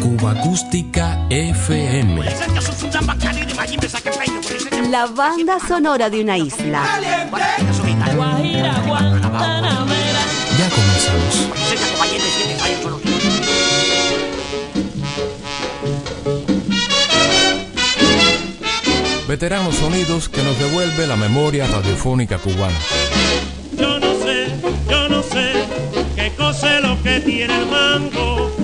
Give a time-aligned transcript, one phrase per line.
[0.00, 2.24] Cuba Acústica FM.
[4.88, 6.84] La banda sonora de una isla.
[10.56, 11.48] Ya comenzamos.
[19.26, 22.78] Veteranos sonidos que nos devuelve la memoria radiofónica cubana.
[23.76, 24.46] Yo no sé,
[24.88, 25.64] yo no sé
[26.14, 26.85] qué cosa
[27.20, 28.55] tiene el mango.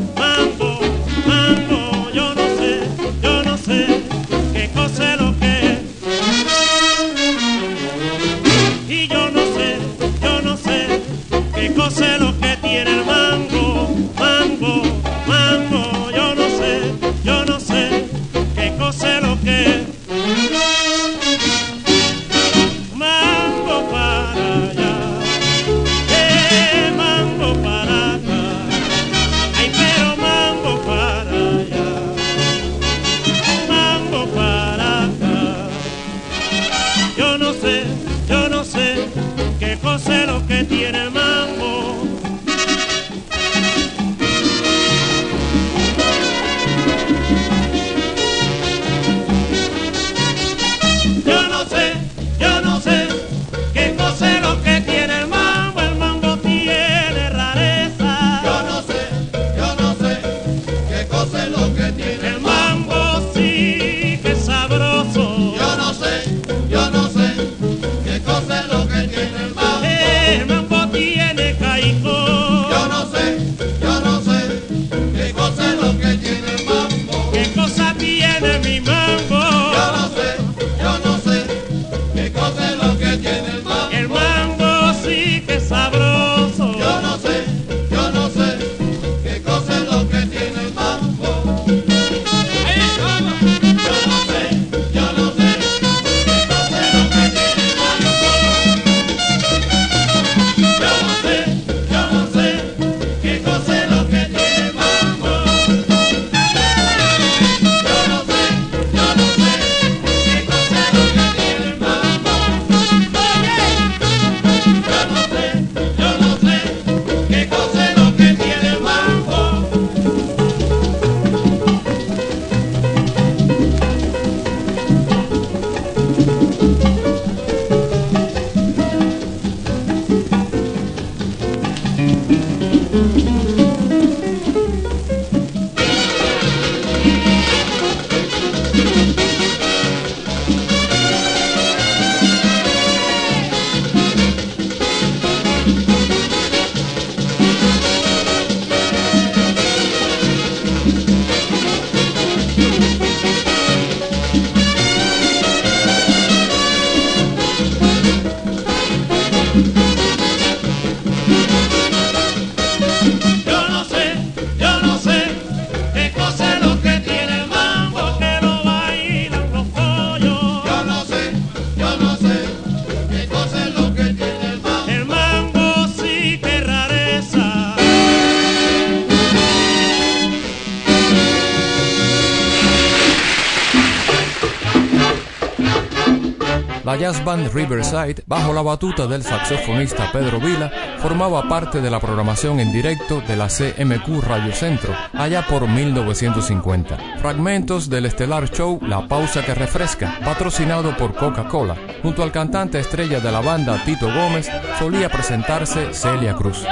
[186.84, 192.00] la jazz band Riverside, bajo la batuta del saxofonista Pedro Vila, formaba parte de la
[192.00, 197.18] programación en directo de la CMQ Radio Centro, allá por 1950.
[197.18, 203.20] Fragmentos del estelar show La Pausa que Refresca, patrocinado por Coca-Cola, junto al cantante estrella
[203.20, 206.64] de la banda Tito Gómez, solía presentarse Celia Cruz.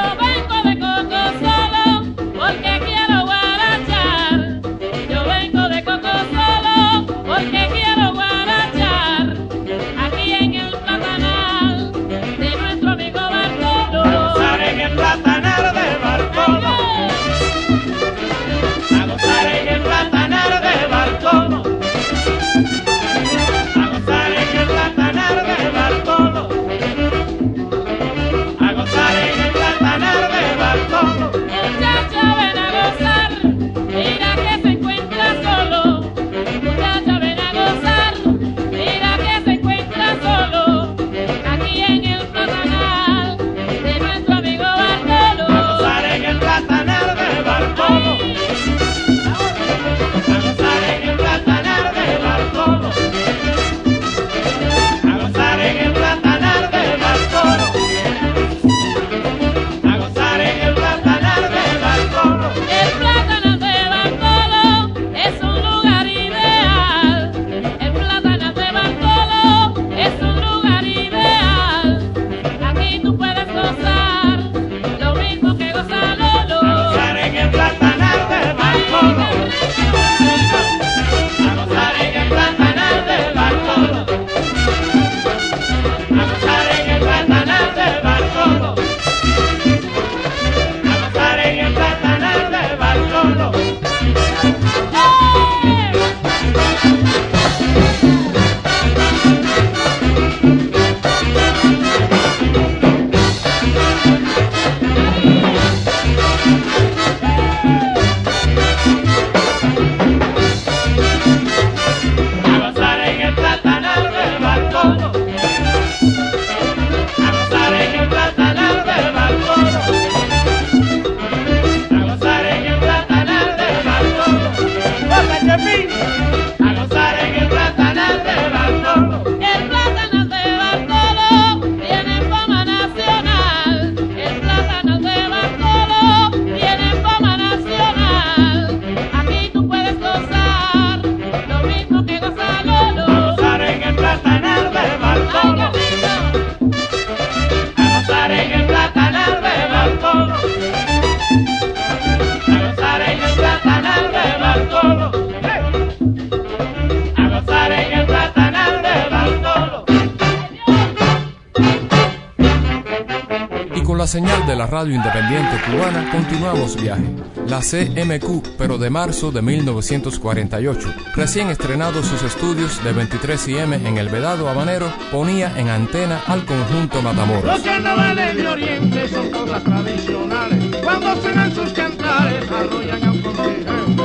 [164.61, 167.03] La radio independiente cubana continuamos viaje.
[167.47, 173.97] La CMQ, pero de marzo de 1948, recién estrenado sus estudios de 23 IM en
[173.97, 177.43] el Vedado Habanero, ponía en antena al conjunto Matamoros.
[177.43, 180.77] Los carnavales de Oriente son cosas tradicionales.
[180.85, 184.03] Cuando suenan sus cantares, arrollan continente.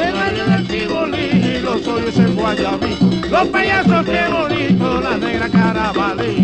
[0.00, 1.38] El año del Tivoli,
[3.38, 6.37] los payasos que bonito, la negra carabalí.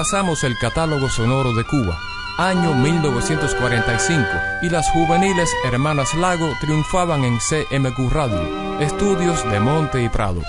[0.00, 1.94] Repasamos el catálogo sonoro de Cuba,
[2.38, 4.24] año 1945,
[4.62, 10.40] y las juveniles Hermanas Lago triunfaban en CMQ Radio, estudios de Monte y Prado.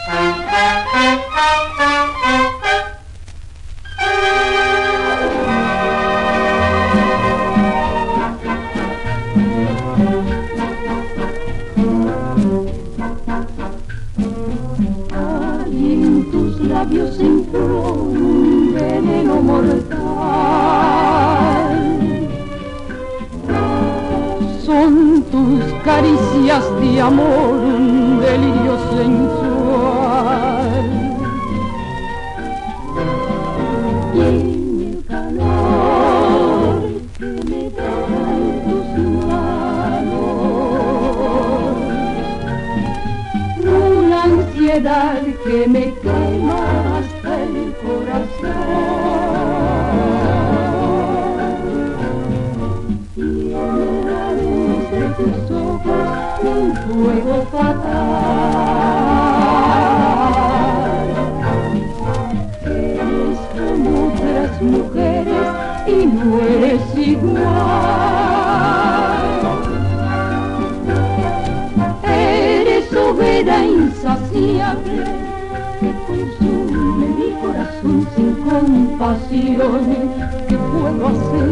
[79.11, 80.07] Compasión.
[80.47, 81.49] ¿Qué puedo hacer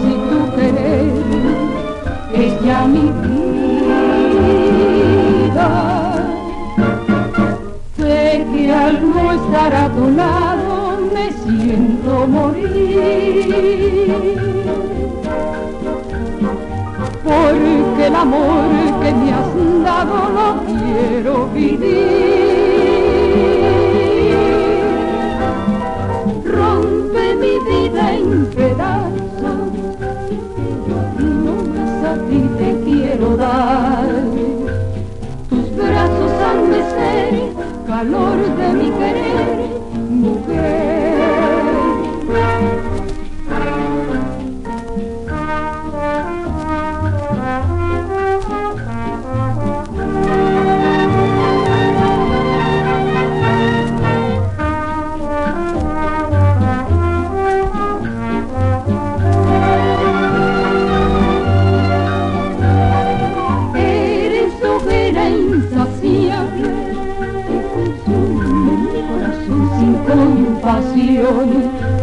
[0.00, 1.12] si tú querés
[2.34, 5.68] es ya mi vida?
[7.96, 14.12] Sé que al no estar a tu lado me siento morir
[17.24, 18.70] porque el amor
[19.02, 22.51] que me has dado no quiero vivir.
[33.22, 33.38] Tus
[35.76, 37.52] brazos han de ser
[37.86, 39.61] calor de mi querer.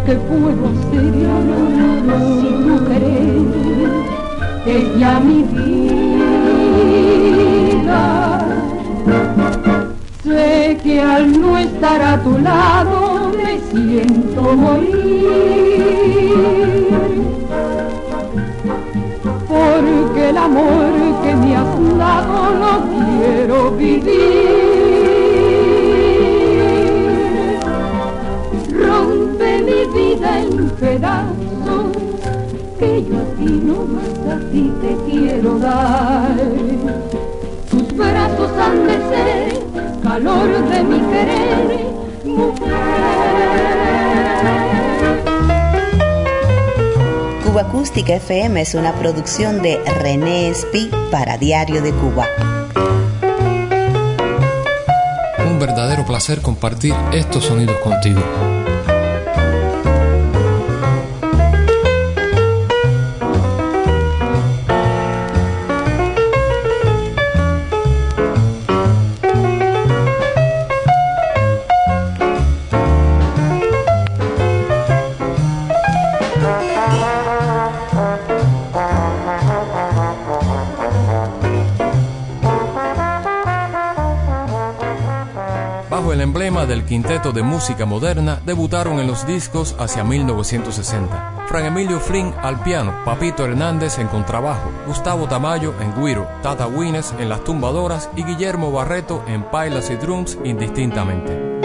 [0.10, 1.14] ¿Qué puedo hacer
[2.42, 3.46] si tu querer
[4.66, 6.42] es ya mi vida?
[10.24, 14.90] Sé que al no estar a tu lado me siento morir
[19.48, 24.79] porque el amor que me has dado no quiero vivir.
[30.80, 31.98] Pedazos,
[32.80, 36.36] que yo a ti no más a ti te quiero dar.
[37.70, 39.60] Tus brazos han de ser
[40.02, 41.86] calor de mi querer,
[42.26, 42.80] mujer.
[47.46, 52.26] Cuba Acústica FM es una producción de René Espi para Diario de Cuba.
[55.46, 58.22] Un verdadero placer compartir estos sonidos contigo.
[86.70, 91.46] Del quinteto de música moderna, debutaron en los discos hacia 1960.
[91.48, 97.14] Fran Emilio Flynn al piano, Papito Hernández en contrabajo, Gustavo Tamayo en guiro, Tata Wines
[97.18, 101.59] en las tumbadoras y Guillermo Barreto en pailas y drums indistintamente.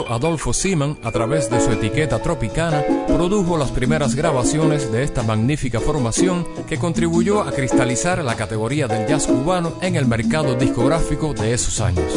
[0.00, 5.80] Adolfo Siman, a través de su etiqueta Tropicana, produjo las primeras grabaciones de esta magnífica
[5.80, 11.52] formación que contribuyó a cristalizar la categoría del jazz cubano en el mercado discográfico de
[11.52, 12.12] esos años.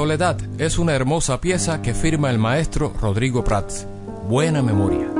[0.00, 3.86] Soledad es una hermosa pieza que firma el maestro Rodrigo Prats.
[4.30, 5.19] Buena memoria.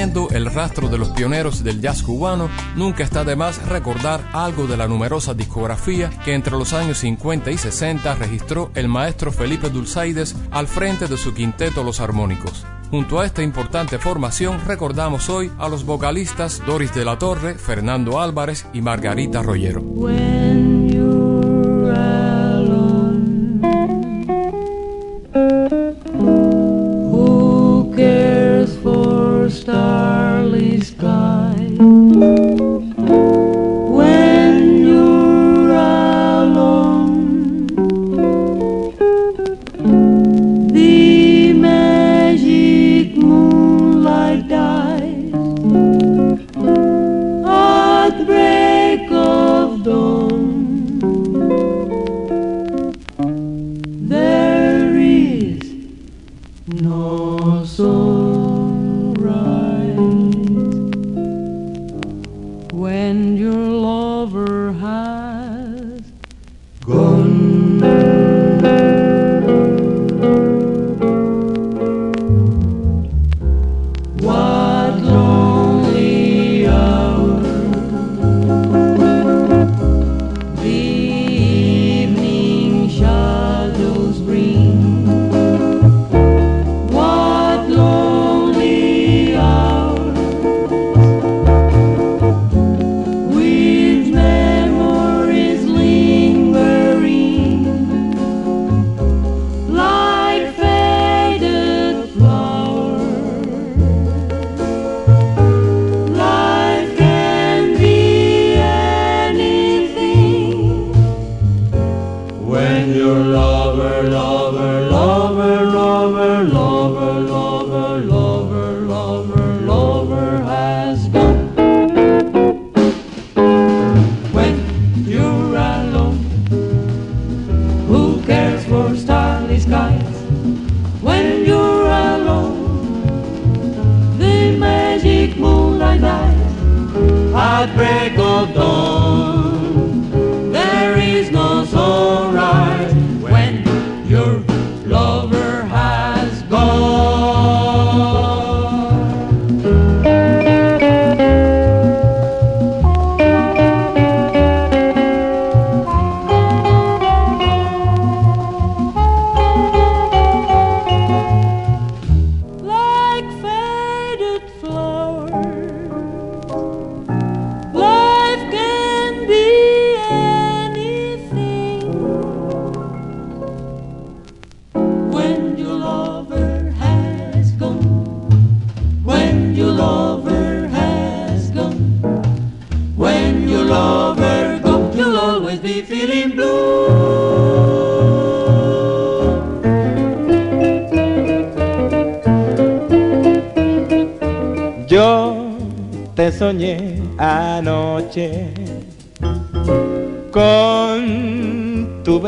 [0.00, 4.66] Siguiendo el rastro de los pioneros del jazz cubano, nunca está de más recordar algo
[4.66, 9.68] de la numerosa discografía que entre los años 50 y 60 registró el maestro Felipe
[9.68, 12.64] Dulzaides al frente de su quinteto Los Armónicos.
[12.90, 18.22] Junto a esta importante formación recordamos hoy a los vocalistas Doris de la Torre, Fernando
[18.22, 19.82] Álvarez y Margarita Rollero.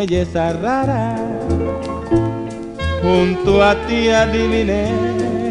[0.07, 1.17] Rara.
[3.03, 4.91] Junto a ti adiviné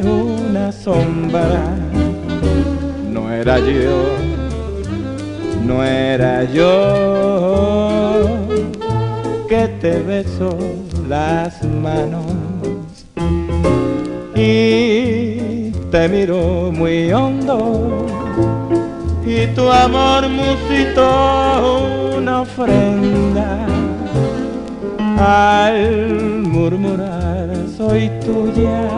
[0.04, 1.76] una sombra.
[3.12, 4.18] No era yo,
[5.66, 7.62] no era yo
[9.48, 10.58] que te beso
[11.10, 12.26] las manos
[14.34, 18.08] y te miro muy hondo
[19.26, 23.71] y tu amor musitó una ofrenda
[25.22, 28.90] al murmurar soy tuya.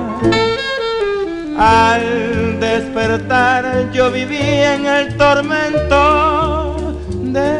[1.58, 6.98] Al despertar yo viví en el tormento
[7.38, 7.52] de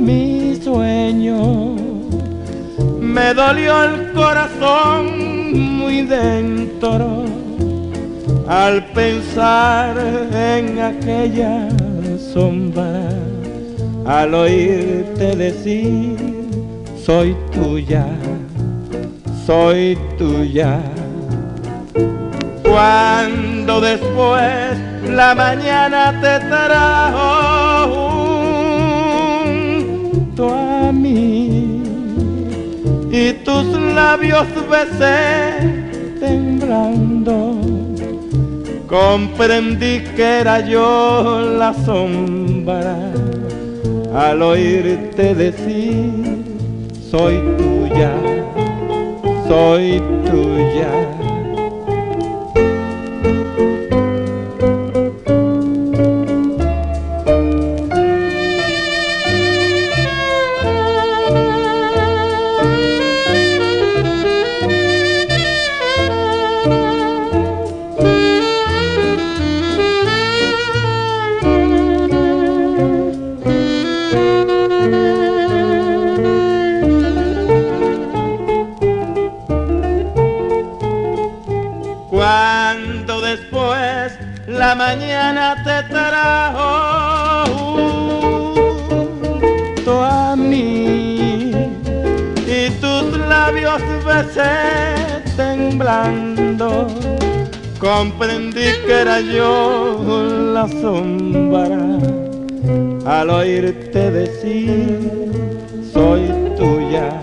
[0.00, 1.76] mi sueño.
[3.00, 7.24] Me dolió el corazón muy dentro
[8.48, 9.96] al pensar
[10.32, 11.68] en aquella
[12.32, 13.08] sombra
[14.06, 16.31] al oírte decir,
[17.12, 18.06] soy tuya,
[19.44, 20.80] soy tuya.
[22.62, 24.78] Cuando después
[25.10, 27.28] la mañana te trajo
[29.52, 31.82] junto a mí
[33.10, 35.20] y tus labios besé
[36.18, 37.36] temblando,
[38.88, 42.96] comprendí que era yo la sombra
[44.14, 46.31] al oírte decir,
[47.12, 48.12] soy tuya,
[49.46, 51.21] soy tuya.
[98.02, 100.02] Comprendí que era yo
[100.52, 102.00] la sombra
[103.06, 104.98] al oírte decir
[105.92, 106.26] soy
[106.58, 107.22] tuya.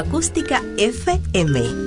[0.00, 1.79] Acústica FM.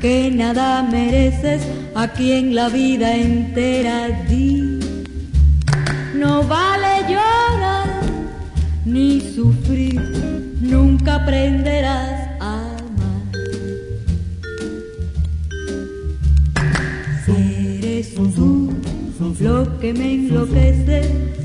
[0.00, 1.62] Que nada mereces
[1.94, 4.80] a quien la vida entera di.
[6.14, 7.88] No vale llorar
[8.84, 10.00] ni sufrir,
[10.60, 13.22] nunca aprenderás a amar.
[17.28, 18.72] Eres tú
[19.40, 21.02] lo que me enloquece,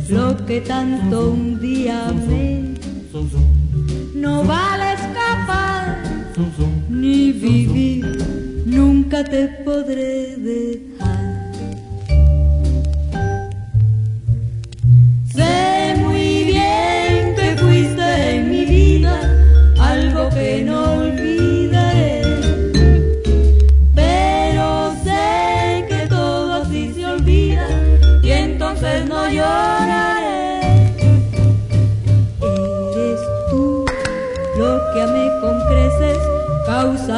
[0.09, 2.75] lo que tanto un día me
[4.15, 6.03] no vale escapar
[6.89, 10.94] ni vivir, nunca te podré dejar.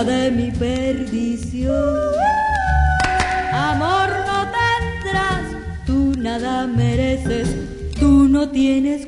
[0.04, 1.76] De mi perdición.
[3.52, 5.42] Amor no tendrás,
[5.86, 7.50] tú nada mereces,
[8.00, 9.08] tú no tienes.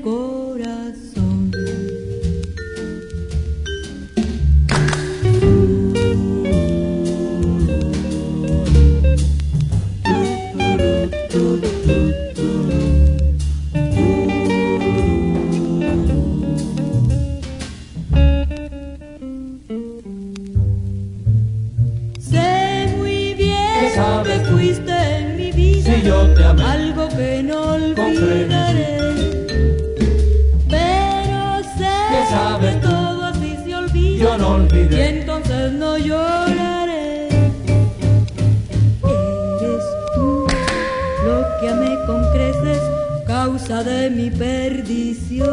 [43.84, 45.48] De mi perdición.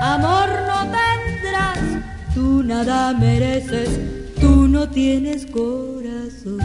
[0.00, 1.78] Amor no tendrás,
[2.34, 3.88] tú nada mereces,
[4.40, 6.58] tú no tienes corazón.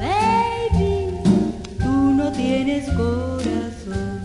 [0.00, 1.20] Baby,
[1.78, 4.20] tú no tienes corazón.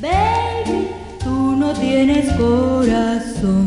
[0.00, 0.88] Baby,
[1.22, 3.66] tú no tienes corazón.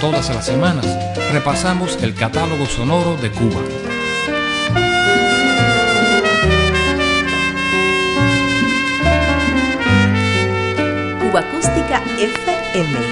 [0.00, 0.86] Todas las semanas
[1.32, 3.30] repasamos el catálogo sonoro de.
[3.30, 3.85] Cuba
[12.18, 13.05] FM.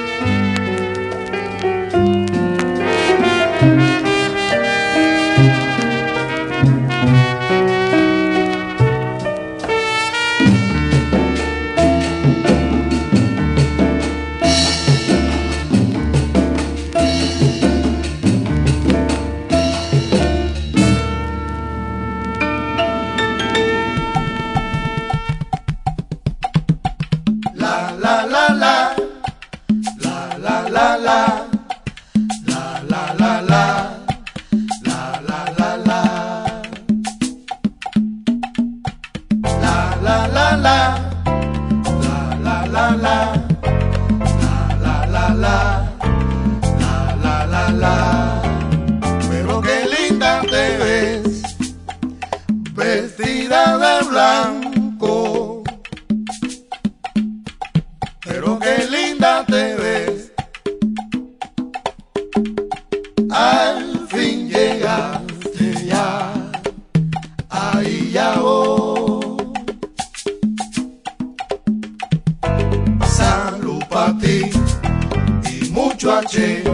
[76.25, 76.65] H.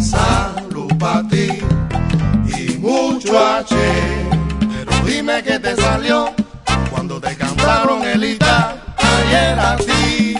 [0.00, 1.48] Salud para ti
[2.56, 3.74] y mucho H.
[4.60, 6.32] Pero dime qué te salió
[6.90, 10.34] cuando te cantaron el Ita ayer a ti.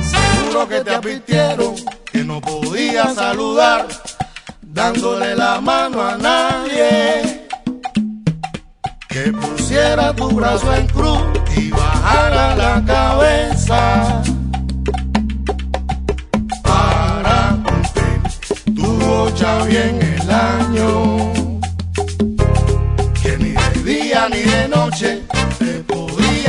[0.00, 1.74] Seguro que te advirtieron
[2.12, 3.88] que no podías saludar
[4.62, 7.48] dándole la mano a nadie.
[9.08, 11.18] Que pusiera tu brazo en cruz
[11.56, 14.22] y bajara la cabeza.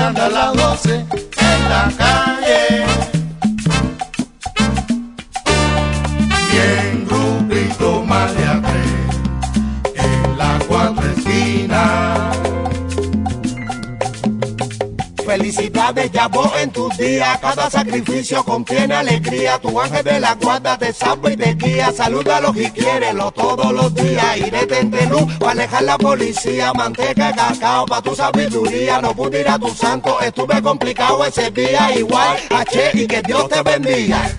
[0.08, 1.05] Podían dar las doce
[1.38, 2.37] en la calle.
[16.12, 17.38] Ya vos en tus días.
[17.39, 19.60] Cada sacrificio contiene alegría.
[19.60, 21.91] Tu ángel de la guarda te salva y te guía.
[21.91, 24.38] Salúdalo y quiérelo todos los días.
[24.38, 26.74] Y detente luz para alejar la policía.
[26.74, 29.01] Manteca, cacao pa' tu sabiduría.
[29.01, 31.91] No pude ir a tu santo, estuve complicado ese día.
[31.95, 34.30] Igual, H y que Dios te bendiga.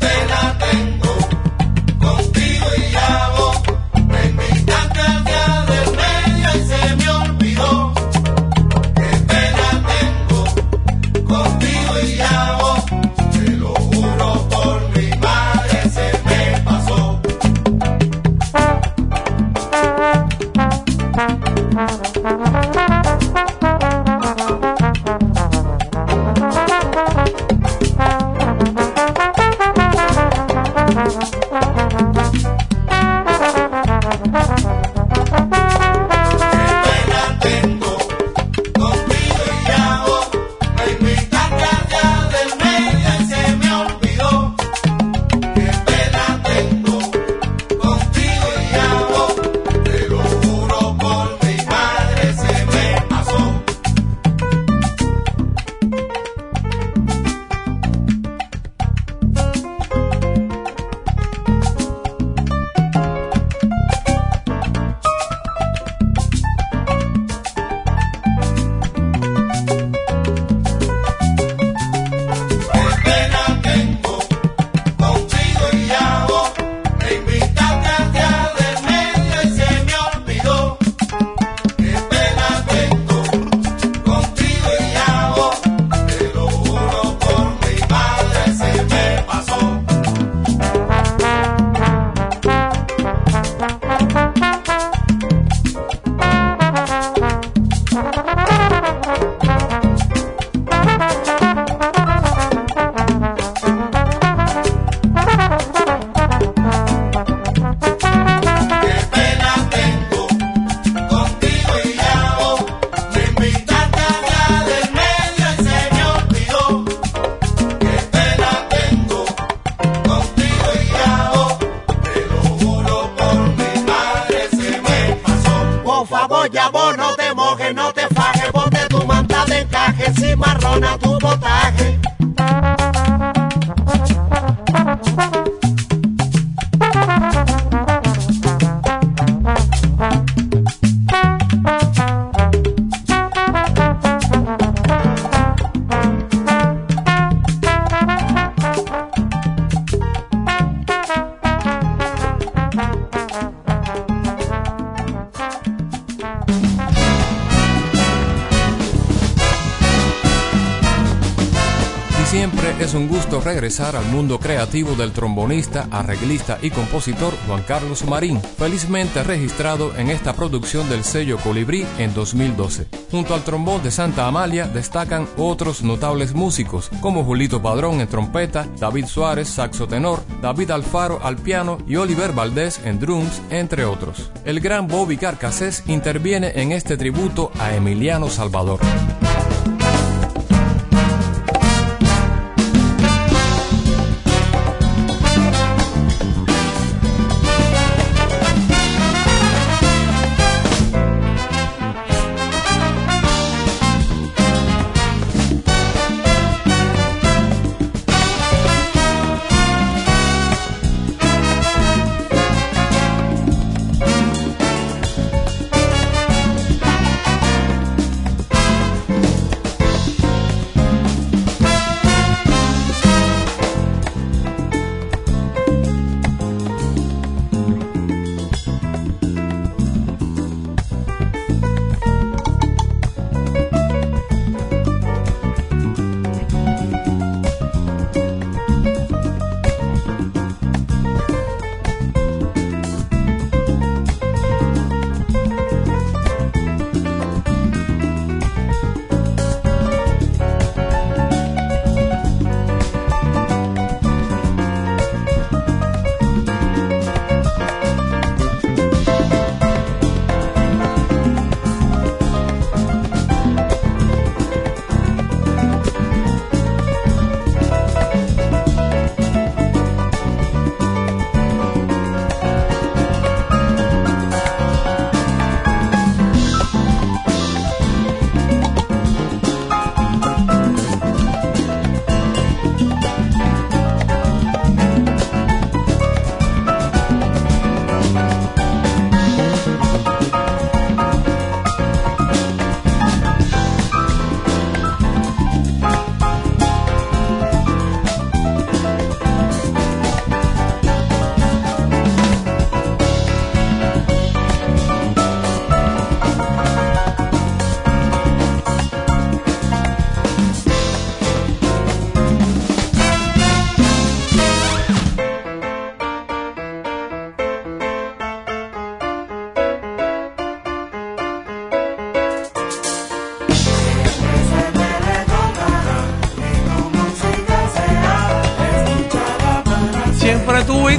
[163.79, 170.33] Al mundo creativo del trombonista, arreglista y compositor Juan Carlos Marín, felizmente registrado en esta
[170.33, 172.89] producción del sello Colibrí en 2012.
[173.13, 178.67] Junto al trombón de Santa Amalia destacan otros notables músicos como Julito Padrón en trompeta,
[178.81, 184.33] David Suárez saxo tenor, David Alfaro al piano y Oliver Valdés en drums, entre otros.
[184.45, 188.81] El gran Bobby Carcassés interviene en este tributo a Emiliano Salvador.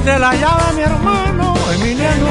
[0.00, 2.28] Fuiste la llave, mi hermano Emiliano.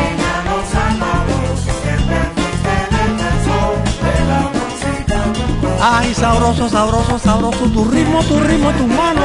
[5.82, 9.22] Ay, sabroso, sabroso, sabroso, tu ritmo, tu ritmo, tu mano.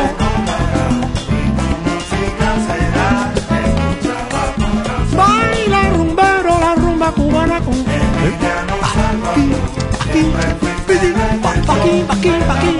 [5.16, 7.74] Baila rumbero, la rumba cubana con...
[9.26, 9.54] Aquí,
[11.68, 12.78] aquí, aquí, aquí, aquí.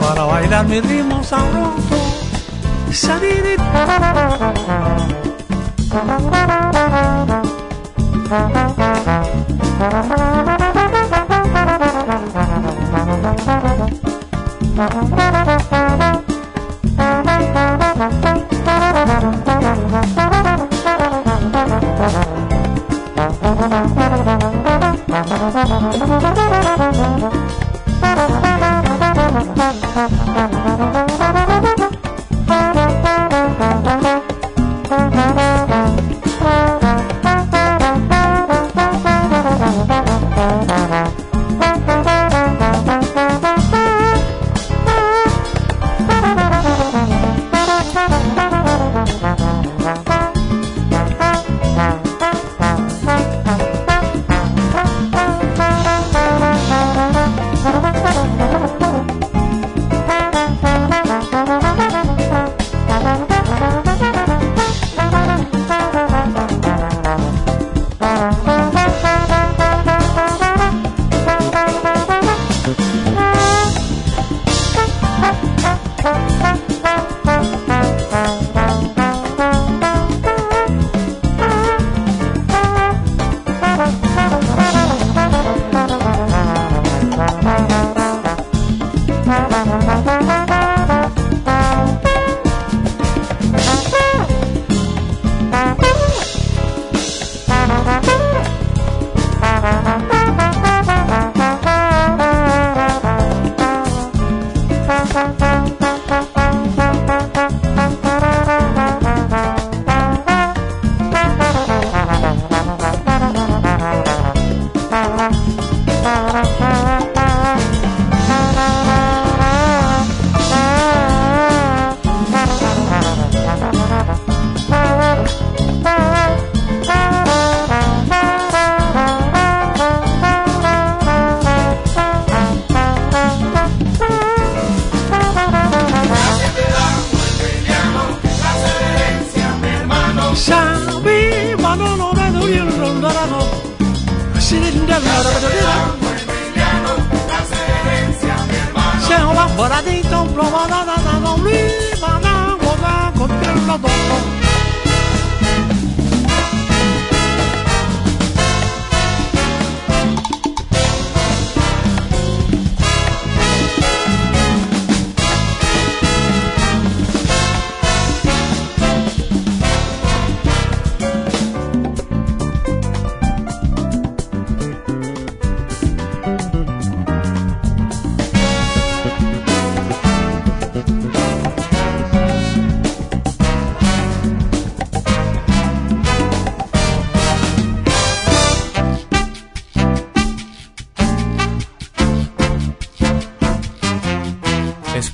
[0.00, 2.09] Para bailar mi ritmo sabroso.
[2.92, 3.30] Sunny,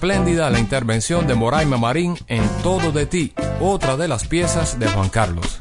[0.07, 4.87] Espléndida la intervención de Moraima Marín en Todo de ti, otra de las piezas de
[4.87, 5.59] Juan Carlos.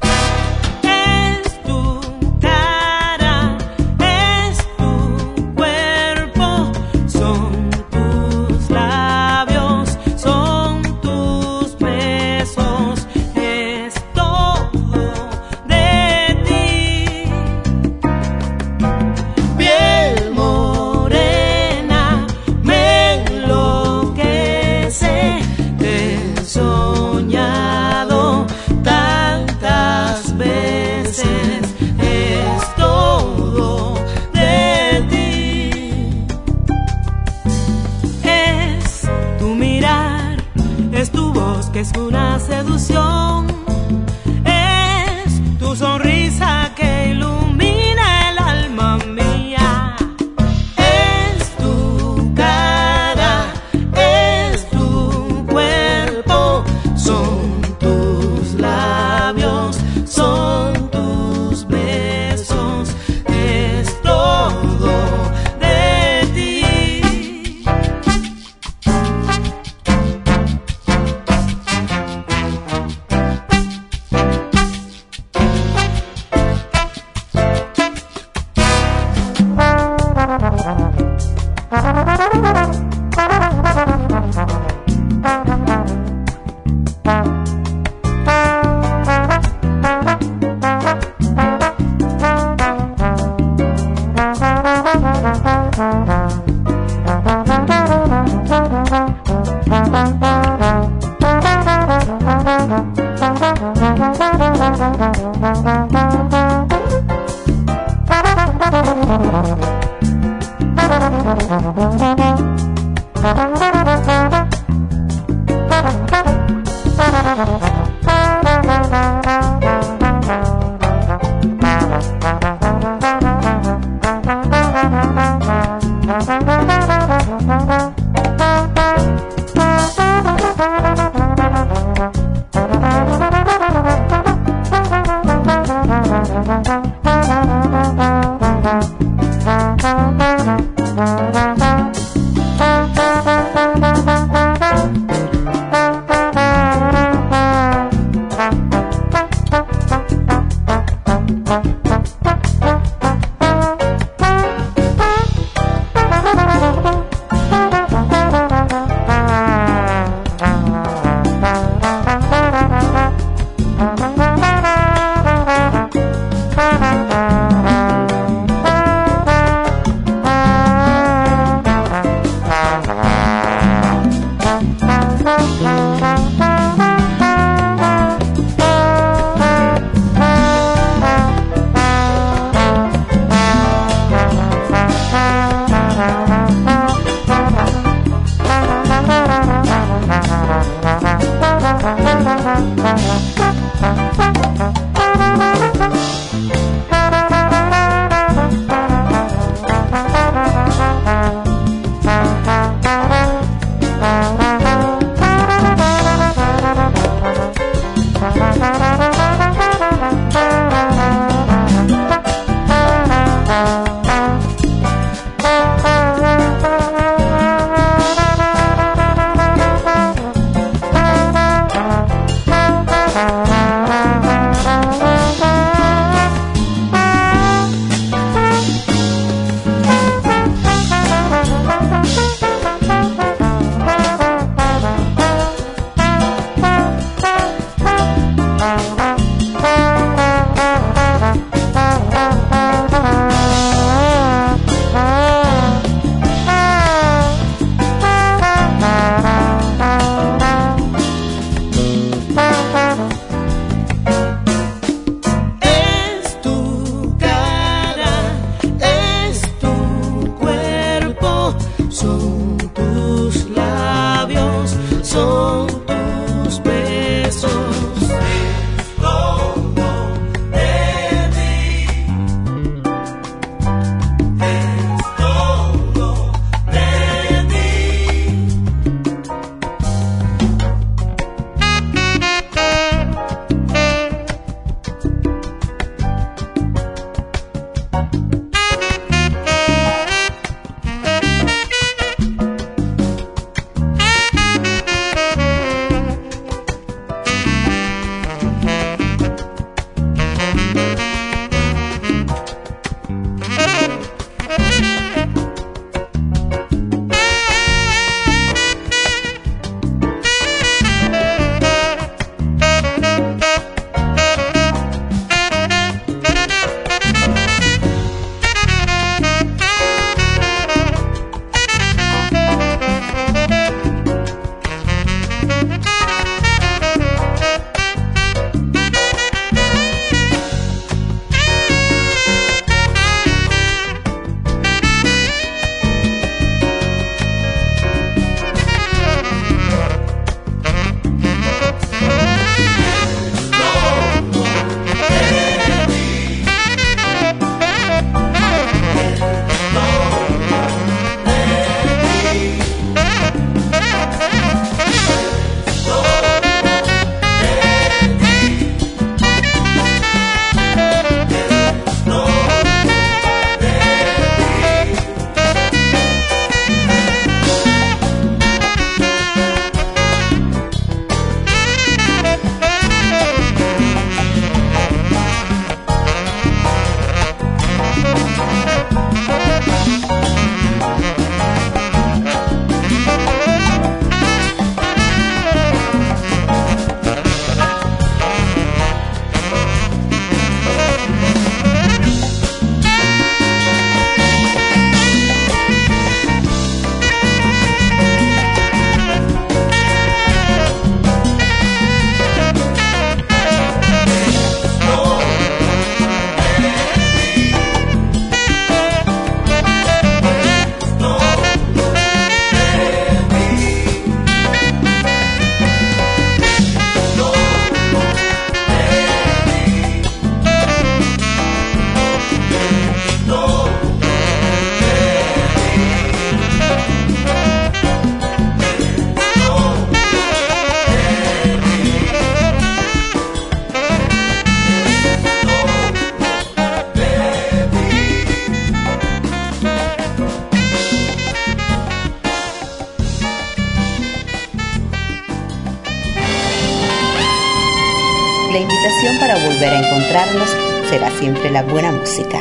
[452.05, 452.39] Música.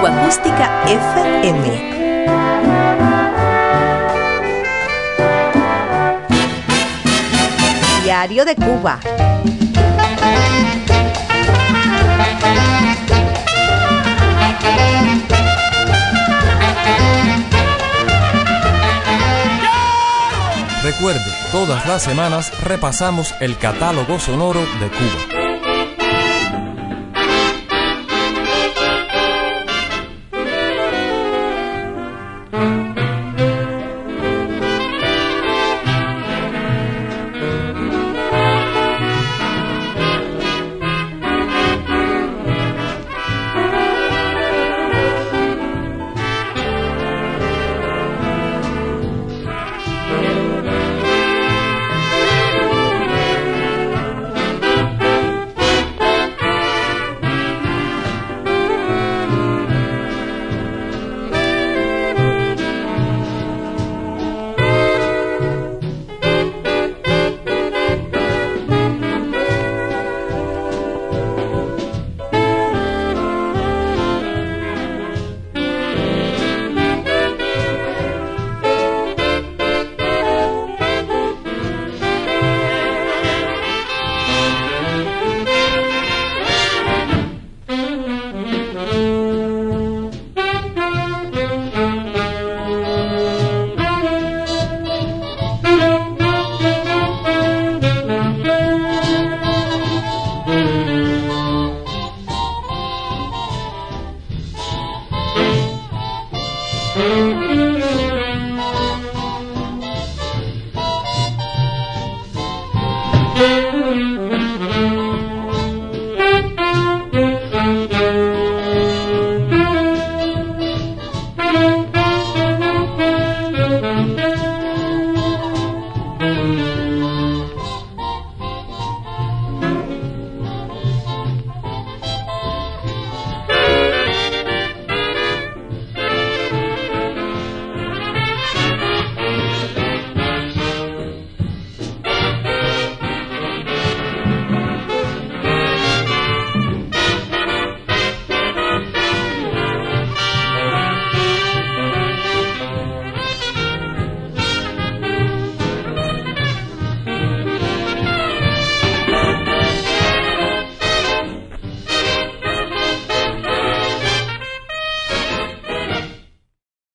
[0.00, 1.64] Cuba Acústica FM.
[8.02, 8.98] Diario de Cuba.
[20.82, 21.20] Recuerde,
[21.52, 25.35] todas las semanas repasamos el catálogo sonoro de Cuba.